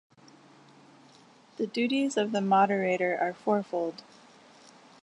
[1.57, 4.01] The duties of the Moderator are fourfold.